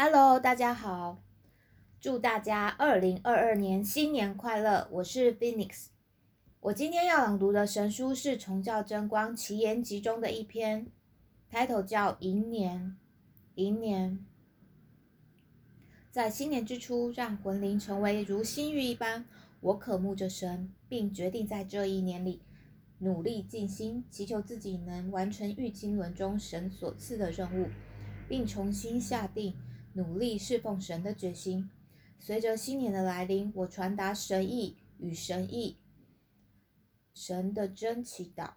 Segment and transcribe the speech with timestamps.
[0.00, 1.24] Hello，大家好，
[2.00, 4.86] 祝大家二零二二年新年快乐！
[4.92, 5.86] 我是 Phoenix，
[6.60, 10.86] 我今天要朗读的神书是《崇教真光奇言集》中的一篇
[11.50, 12.96] ，title 叫《迎年》。
[13.60, 14.24] 迎年，
[16.12, 19.26] 在新年之初，让魂灵成为如新玉一般。
[19.58, 22.40] 我渴慕着神，并决定在这一年里
[22.98, 27.66] 努力尽心，祈求自己能完成玉经轮中神所赐的任务，
[28.28, 29.56] 并重新下定
[29.98, 31.68] 努力侍奉神的决心。
[32.20, 35.76] 随着新年的来临，我传达神意与神意、
[37.12, 38.52] 神的真祈祷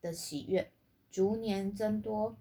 [0.00, 0.72] 的喜悦
[1.10, 2.38] 逐年增多，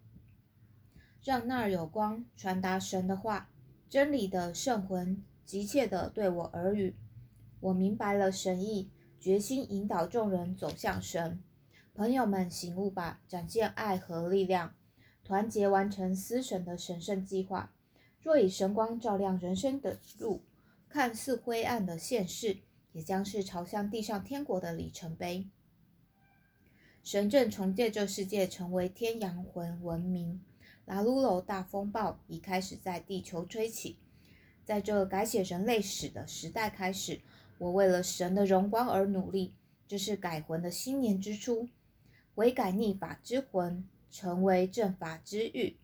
[1.21, 3.49] 让那儿有光传达神的话，
[3.89, 6.95] 真理的圣魂急切地对我耳语。
[7.59, 11.43] 我明白了神意，决心引导众人走向神。
[11.93, 14.73] 朋友们，醒悟吧，展现爱和力量，
[15.26, 17.73] 团结完成思神的神圣计划。
[18.23, 20.41] 若以神光照亮人生的路，
[20.88, 22.57] 看似灰暗的现世，
[22.93, 25.46] 也将是朝向地上天国的里程碑。
[27.04, 30.41] 神正重建这世界，成为天阳魂文明。
[30.85, 33.98] 拉鲁罗大风暴已开始在地球吹起，
[34.63, 37.20] 在这改写人类史的时代开始。
[37.58, 39.54] 我为了神的荣光而努力，
[39.85, 41.68] 这是改魂的新年之初，
[42.35, 45.76] 悔改逆法之魂成为正法之欲。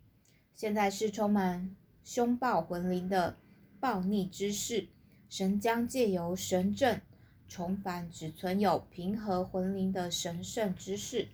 [0.56, 1.76] 现在是充满
[2.10, 3.38] 凶暴魂灵的
[3.80, 4.88] 暴逆之势，
[5.30, 7.04] 神将借由神阵
[7.48, 11.28] 重返只存有平和魂灵的神圣之势。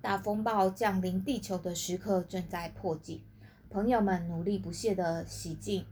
[0.00, 3.20] 大风暴降临地球的时刻正在迫近，
[3.68, 5.84] 朋友们努力不懈地洗净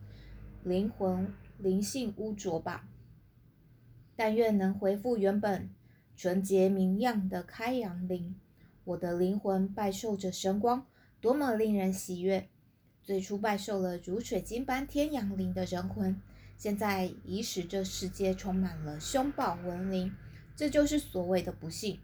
[0.62, 1.34] 灵魂。
[1.59, 2.86] 灵性污浊吧，
[4.14, 5.69] 但愿能恢复原本
[6.16, 8.36] 纯洁明亮的开阳灵。
[8.84, 10.86] 我的灵魂拜受着神光，
[11.20, 12.48] 多么令人喜悦！
[13.02, 16.20] 最初拜受了如水晶般天阳灵的人魂，
[16.56, 20.15] 现在已使这世界充满了凶暴文灵，
[20.54, 21.98] 这就是所谓的不幸。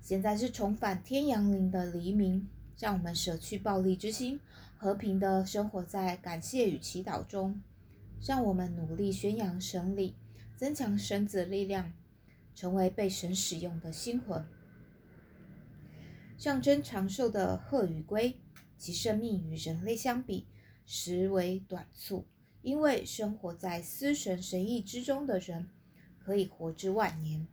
[0.00, 2.48] 现在是重返天阳灵的黎明，
[2.78, 4.40] 让我们舍去暴力之心，
[4.78, 7.60] 和平的生活在感谢与祈祷中。
[8.22, 10.14] 让我们努力宣扬神理，
[10.56, 11.92] 增强神子力量，
[12.54, 14.44] 成为被神使用的心魂。
[16.40, 18.34] 象征长寿的鹤与龟，
[18.78, 20.46] 其生命与人类相比
[20.86, 22.24] 实为短促。
[22.62, 25.68] 因为生活在思神神意之中的人，
[26.18, 27.46] 可以活至万年。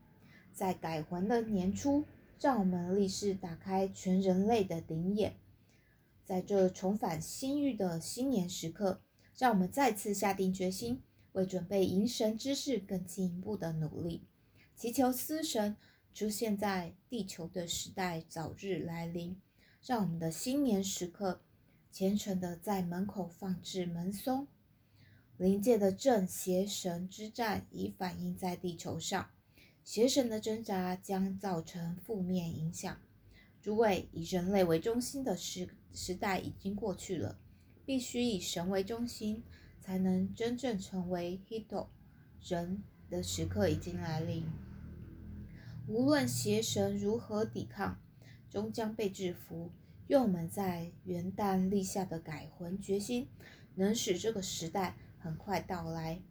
[0.53, 2.05] 在改魂的年初，
[2.39, 5.35] 让我们立誓打开全人类的灵眼，
[6.23, 9.01] 在这重返新域的新年时刻。
[9.37, 11.01] 让我们再次下定决心，
[11.33, 14.23] 为准备迎神之事更进一步的努力，
[14.77, 15.75] 祈求司神
[16.17, 19.39] 出现在地球的时代早日来临。
[19.85, 21.41] 让我们的新年时刻
[21.91, 24.47] 虔诚的在门口放置门松，
[25.37, 29.29] 灵界的正邪神之战已反映在地球上，
[29.83, 32.99] 邪神的挣扎将造成负面影响。
[33.61, 37.37] 诸位，以人类为中心的时时代已经过去了。
[37.85, 39.43] 必须以神为中心，
[39.79, 41.85] 才能真正成为 Hito
[42.41, 44.43] 人的时刻已经来临。
[45.87, 47.97] 无论邪神如何抵抗，
[48.49, 49.71] 终将被制服。
[50.07, 53.29] 愿我们在元旦立下的改魂决心，
[53.75, 56.21] 能使这个时代很快到来。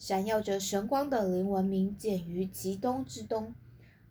[0.00, 3.54] 闪耀着神光的灵文明，建于极东之东，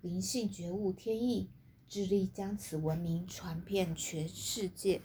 [0.02, 1.50] 灵性觉悟天意，
[1.90, 5.02] 致力将此文明传遍全世界。